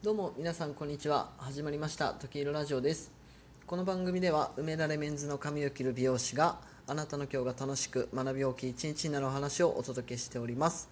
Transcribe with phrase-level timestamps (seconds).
[0.00, 1.30] どうも皆さんこんにちは。
[1.38, 2.14] 始まりました。
[2.14, 3.10] 時色ラジオです。
[3.66, 10.88] この番組では梅田レメンズの髪を切る美容師があなたの今日が楽しく学び大きい一日になるお話をお届けしております。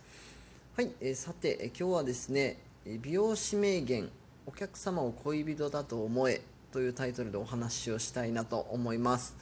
[0.76, 4.10] はい、えー、さて、え今日はですね美容師名言
[4.44, 6.42] お客様を恋人だと思え
[6.72, 9.36] というタイトルでお話をしたいなと思います。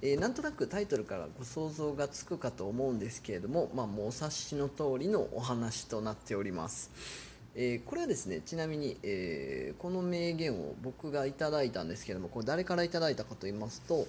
[0.00, 7.31] えー、なんとなくタイトルからご想像がつくかと思うんですけれども、まあ、もうお察しの通りのお話となっております。
[7.54, 14.06] えー、これはですねちなみに、えー、この名言を僕がいただいたんですけどもこれ誰からいただいたかと言いますと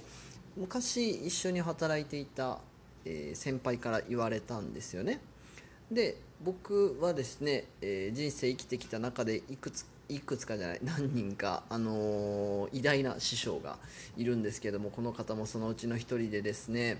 [0.55, 2.59] 昔一緒に働いていた、
[3.05, 5.19] えー、先輩から言われたんですよね。
[5.91, 13.77] で僕はですね、え人生生きてきた中でいくついくつかじゃない何人か、あのー、偉大な師匠が
[14.17, 16.97] いるんですけどもこの方もそのうちの一人でですね、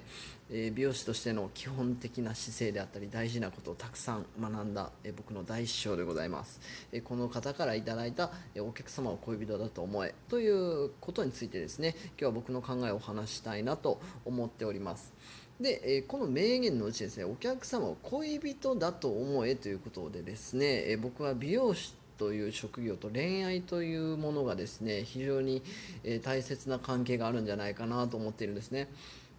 [0.50, 15.14] えー、美容師としての基本的な姿勢であったり大事なことをたくさん学んだ、えー、僕の大師匠でございます、えこの方からいただいた、えお客様を恋人だと思えということについてですね今日は僕の考えをお話したいなと思っております。
[15.60, 21.94] で、えこの名言のうちですねお客様を恋人だと思えということでですね、え僕は美容師
[22.24, 25.62] という職業と恋愛というものがですね非常に、
[26.06, 28.88] え大切な関係があるんじゃないかなと思っているんですね。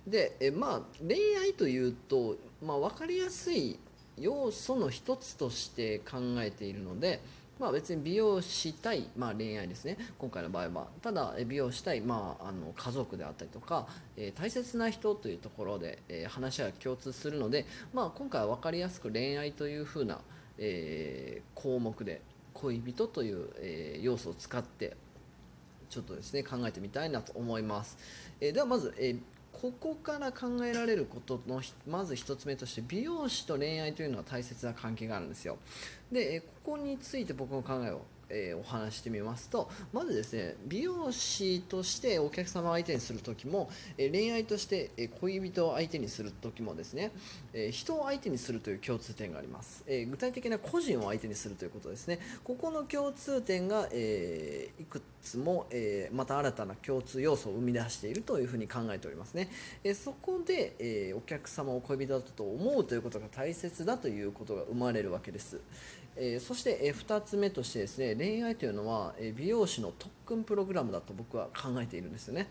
[0.06, 3.78] で、えまあ、恋愛というと、まあ、分かりやすい
[4.18, 7.22] 要素の一つとして考えているので、
[7.58, 13.86] まあ、別に美容したい、まあ、恋愛ですね今回の場合はただ美容したい、まあ、あの家族であったりとか、
[14.18, 20.20] えー、大切な人というところで、えー、話は共通するので、まあ、今回は分かりやすく恋愛というふうな、
[20.58, 22.20] えー、項目で
[22.54, 24.96] 恋人という、え要素を使って
[25.90, 27.98] ちょっとですね考えてみたいなと思います、
[28.40, 29.16] えではまず、え
[29.52, 35.58] ここから考えられることのまず1つ目として美容師と恋愛というのは大切な関係があるんですよ。
[36.10, 38.02] でえここについて僕の考えを
[38.34, 47.12] えー、お話してみますとまずですね美容師としてお客様相手にする時も、えー、恋愛として、え、恋人を相手にする時もですね、
[47.52, 52.18] え人を相手にするという共通点があります、え具体的な個人を相手にするということですね。
[52.42, 59.48] ここの共通点が、えいくつも、えまた新たな共通要素を生み出しているというふうに考えておりますね、
[59.82, 65.60] えそこで、えお客様を恋人だと思うということが大切だということが生まれるわけです、
[66.16, 72.48] えそして、え2つ目としてですね恋愛というのは、え美容師の特訓プログラムだと僕は考えているんですよね、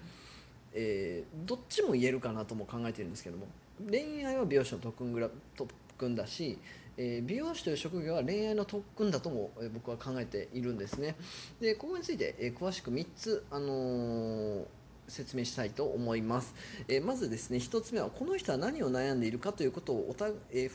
[0.73, 3.47] えー、どっちも言えるかなとも考えているんですけども
[3.89, 6.57] 恋愛は美容師の特訓グラ特訓だし、
[6.97, 11.15] え、美容師という職業は恋愛の特訓だとも、え僕は考えているんですね。
[11.59, 14.65] でここについて、え詳しく3つ、あの
[15.07, 16.53] 説明したいと思います、
[16.87, 20.69] えまずですね1つ目はこの人は何を悩んでいるかということをおた、え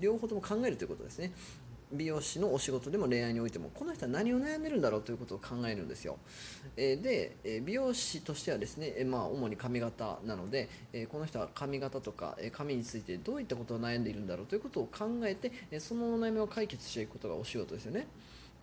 [0.00, 1.32] 両方とも考えるということですね。
[1.94, 6.18] 美容師のお仕事でも恋愛においてもこの人は何を悩んでるんだろうということを考えるんですよ、
[6.76, 18.06] えで、え美容師としてはですね、えまあ、主に髪型なので、えこの人は髪型とか、え髪についてどういったことを悩んでいるんだろうということを考えて、えそのお悩みを解決していくことがお仕事ですよね。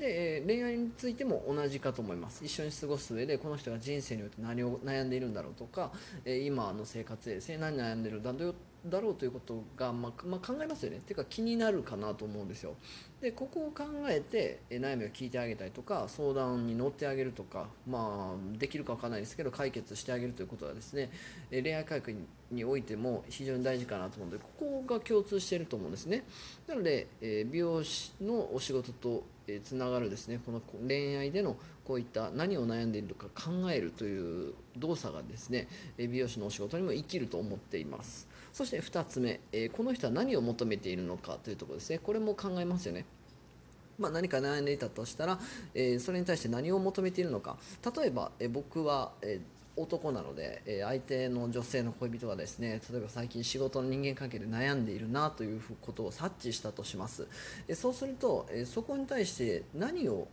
[0.02, 2.44] で、え恋愛についても同じかと思います。
[2.44, 5.92] 一緒に過ごす上でこの人が人生によって何を悩んでいるんだろうとか、
[6.26, 11.02] え今の生活でですね何悩んでるんだろうということが、まあ、まあ、考えますよね。
[11.06, 12.74] ていうか気になるかなと思うんですよ。
[13.22, 21.12] でここを考えて悩みを聞いてあげたりとか相談に乗ってあげるとか、まあ、できるか分かんないですけど解決してあげるということはですね
[21.52, 22.16] 恋愛回復
[22.50, 26.24] においても非常に大事かなと思うのでここが共通していると思うんですね。
[26.68, 29.24] なので、え美容師のお仕事と
[29.64, 30.40] つながるですね。
[30.46, 38.28] この恋愛でのこういった何を悩んでいるか考えるという動作がですね美容師のお仕事にも生きると思っています。
[38.54, 42.00] そして2つ目、えこの人は何を求めているのかというところですね。
[42.00, 43.06] これも考えますよね。
[43.98, 45.40] まあ、何か悩んでいたとしたら、
[45.74, 47.58] えそれに対して何を求めているのか。
[47.96, 49.40] 例えば、え僕は、え
[49.76, 57.28] 男なので、え相手の女性の恋人がですね例えば最近仕事の人間関係で悩んでいるなということを察知したとします、
[57.68, 60.28] えそうすると、えそこに対して何を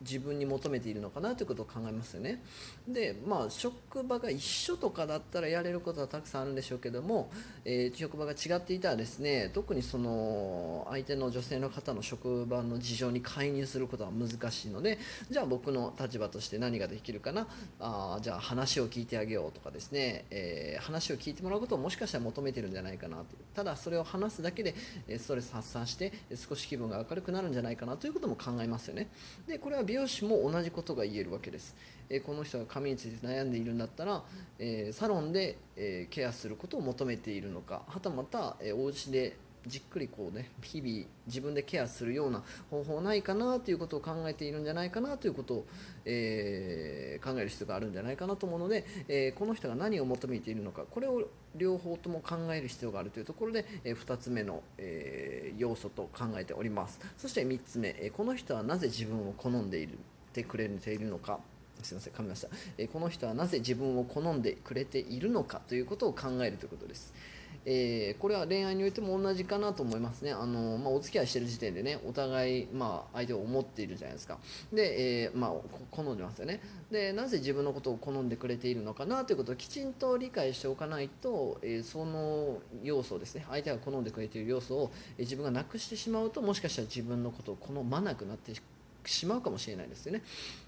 [0.00, 2.42] 自分に求めているのかなということを考えますよね。
[2.86, 7.30] でまあ職場が一緒とかだったらやれることはたくさんあるんでしょうけども、
[7.64, 14.98] えー、職場が違っていたらですね特にその相手の女性の方の職場の事情に介入することは難しいので
[15.30, 17.46] じゃあ僕の立場として何ができるかな？
[17.80, 24.74] あじゃあ話を聞いてあげようとかですね、えー、話を聞いてもらうことをもしかしたら求めてるんじゃないかなとただそれを話すだけで
[25.18, 29.08] ストレス発散して少し気分が明るくなるんじゃないかなということも考えますよね。
[29.46, 31.74] でこれは美容師も同じことが言えるわけです、
[32.10, 34.22] えこの人が髪について悩んでいるんだったら、
[34.58, 39.36] えサロンで、えケアすることを求めているのかはたまた、えお家で
[39.66, 45.66] じっくりこうね日々自分でケアするような方法ないかなということを考えているんじゃないかなということを、
[46.04, 57.00] えー、考える必要があるんじゃないかなと思うので、えー、この人が何を求めているのかこれを両方とも考える必要があるというところで、えー、2つ目の、え要素と考えております。
[57.16, 59.98] そして3つ目、えこの人はなぜ自分を好んでいる
[60.36, 61.40] てくれているのか。
[61.82, 62.48] すいません噛みました、
[62.78, 67.12] えこの人はなぜ自分を好んでくれているのかということを考えるということです。
[67.68, 70.30] えー、これは恋愛においても同じかなと思いますね。
[70.30, 74.38] あのまあ、お付き合いしてる時点でね、お互い、まあ、相手を思っているじゃないですか。
[74.72, 75.50] で、えー、まあ、
[75.90, 76.60] 好んでますよね。
[76.92, 88.52] で、なぜ自分のことを好んでくれているのかなということをきちんと理解しておかないと、えー、その要素ですね、相手が好んでくれている要素を、え自分がなくしてしまうと、もしかしたら自分のことを好まなくなって
[89.04, 90.22] しまうかもしれないですよね。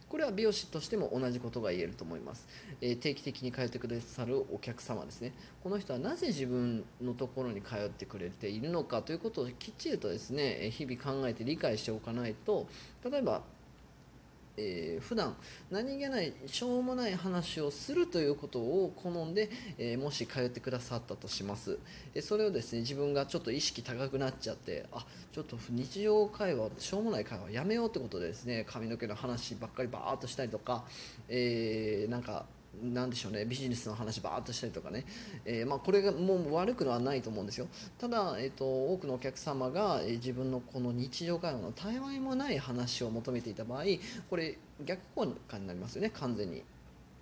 [0.09, 2.49] これは美容師としても同じことが言えると思います、
[2.81, 5.33] えー、定期的に通ってくださるお客様ですね。
[5.63, 12.67] この人はなぜ自分のところに通ってくれているのかということをきっちりとですね日々考えて理解しておかないと
[13.11, 13.43] 例えば
[14.59, 15.37] えー、普段
[15.71, 21.79] 何気ないしょうもない話をするということを好んで、えー、もし通ってくださったとします、
[22.15, 30.85] えそれをですね自分がちょっと意識高くなっちゃってあちょっと日常会話しょうもない会話やめようってことでですね髪の毛の話ばっかりバーっとしたりとか、
[31.29, 32.45] えー、なんか
[32.83, 35.05] なんでしょうねビジネスの話ばーっとしたりとかね、
[35.45, 37.67] えー、まあ、これがもう悪くはないと思うんですよ。
[37.99, 43.85] ただ、えーと、多くのお客様が、え、自分のこの日常会話のたわいもない話を求めていた場合
[44.31, 46.63] これ逆効果になりますよね完全に。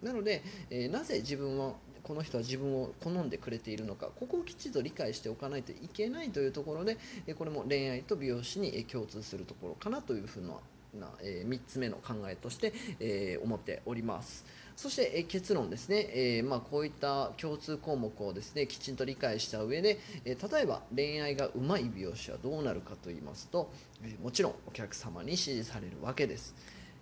[0.02, 10.54] なので、えー、なぜ自分はこの人は自分を好んでくれているのかここをきちんと理解しておかないといけないというところでえこれも恋愛と美容師に共通するところかなというふうな
[10.98, 14.44] な、え3つ目の考えとして、え思っております。
[14.76, 23.70] そして、え結論ですね、えまあ、こういった共通項目をですねきちんと理解した上で、え例えば恋愛がうまい美容師はどうなるかと言いますと、
[24.04, 26.54] えもちろんお客様に支持されるわけです。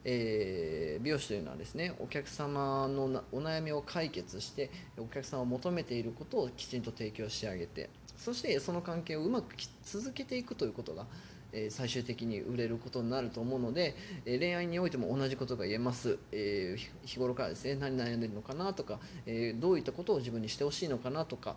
[0.04, 11.06] えー、美容師というのはですねお客様のお悩みを解決してお客様を求めていることをきちんと提供してあげてそしてその関係をうまく続けていくということが
[11.54, 13.94] え最終的に売れることになると思うので、
[14.26, 21.56] え恋愛においても同じことが言えます、え日頃からですね何悩んでるのかなとか、えどういったことを自分にしてほしいのかなとか。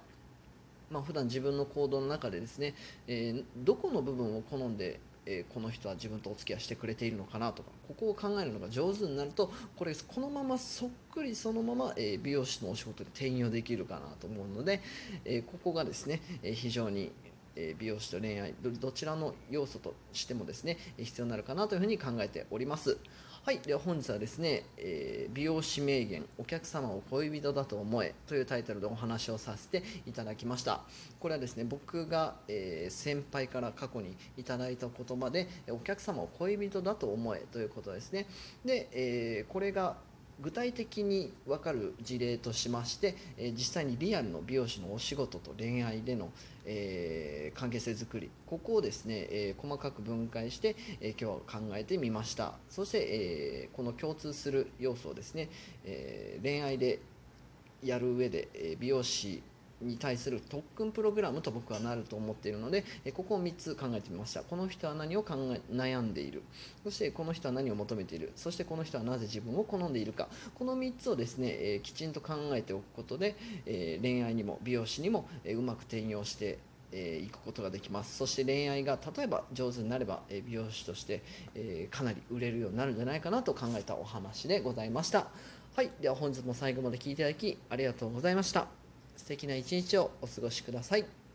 [0.90, 2.74] まあ、普段自分の行動の中でですね、
[3.08, 7.70] えー、どこの部分を好んで、え、この人は自分とお付き合いしてくれているのかなとか。
[7.88, 14.82] ここを考えるのが上手になるとこれこのままそっくりそのまま、え、美容師のお仕事で転用できるかなと思うので、
[15.26, 17.12] えここがですね、え非常に
[17.58, 22.98] え美容師と恋愛どちらの要素としてもですね必要になるかなというふうに考えております。
[23.48, 30.82] はいでは本日はですね、えー、美容師名言お客様を恋人だと思えというタイトルでお話をさせていただきました。
[31.22, 38.28] これはですね僕が、えー、先輩から過去にいただいた言葉でお客様を恋人だと思えということですね。
[38.66, 39.96] で、えー、これが
[40.40, 46.30] 具体的に分かる事例としまして、え実際にリアルの美容師のお仕事と恋愛での、
[46.66, 52.54] え、関係性づくりここをですね、え、細かく分解して、え、今日は考えてみました。
[52.70, 55.50] そして、えこの共通する要素をですね、
[55.86, 57.00] え恋愛で
[57.84, 59.42] やる上で、え美容師
[59.82, 62.84] に対する特訓プログラムと僕はなると思っているので
[63.14, 64.42] ここを3つ考えてみました。
[64.42, 66.44] この人は何を考え悩んでいる。
[66.84, 68.32] そしてこの人は何を求めている。
[68.36, 70.28] そしてこの人はなぜ自分を好んでいるか。
[70.56, 73.36] この3つをですね、えきちんと考えておくことで、
[73.66, 76.60] え恋愛にも美容師にも、えうまく転用して
[76.92, 78.18] えー、くことができます。
[78.18, 81.22] そして恋愛が例えば上手になれば、え美容師として、
[81.56, 85.28] えー、かなり売れるようになるんじゃないかなと考えたお話でございました。
[85.76, 85.92] はい。
[86.02, 88.87] では本日も最後まで聴いていただきありがとうございました。
[89.18, 91.27] 素敵な一日をお過ごしください。